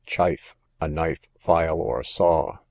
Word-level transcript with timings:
Chife, 0.07 0.55
a 0.79 0.87
knife, 0.87 1.19
file, 1.37 1.79
or 1.79 2.03
saw. 2.03 2.57